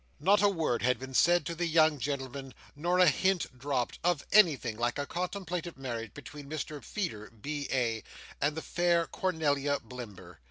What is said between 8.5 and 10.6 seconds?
the fair Cornelia Blimber.